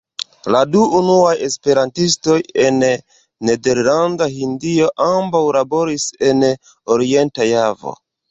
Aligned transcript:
La 0.53 0.59
du 0.75 0.79
unuaj 0.99 1.33
esperantistoj 1.47 2.37
en 2.63 2.79
Nederlanda 3.49 4.29
Hindio 4.39 4.89
ambaŭ 5.07 5.43
laboris 5.61 6.07
en 6.31 6.49
Orienta 6.97 7.49
Javo. 7.51 7.95